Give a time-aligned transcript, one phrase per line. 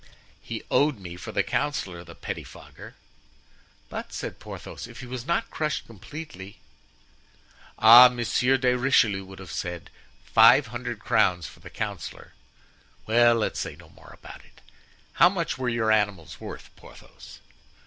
[0.41, 2.95] "He owed me for the councillor, the pettifogger!"
[3.87, 6.57] "But," said Porthos, "if he was not crushed completely——"
[7.77, 8.09] "Ah!
[8.09, 9.91] Monsieur de Richelieu would have said,
[10.25, 12.33] 'Five hundred crowns for the councillor.'
[13.05, 14.61] Well, let's say no more about it.
[15.13, 17.37] How much were your animals worth, Porthos?"